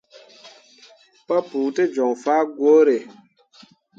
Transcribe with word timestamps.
Papou 1.27 1.67
te 1.75 1.83
joŋ 1.93 2.11
fah 2.23 2.43
gwǝǝre. 2.55 2.97